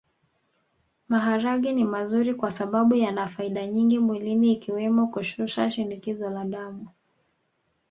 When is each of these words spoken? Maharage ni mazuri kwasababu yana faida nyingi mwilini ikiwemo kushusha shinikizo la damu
Maharage 1.09 1.73
ni 1.73 1.83
mazuri 1.83 2.33
kwasababu 2.35 2.95
yana 2.95 3.27
faida 3.27 3.67
nyingi 3.67 3.99
mwilini 3.99 4.51
ikiwemo 4.53 5.07
kushusha 5.07 5.71
shinikizo 5.71 6.29
la 6.29 6.45
damu 6.45 6.87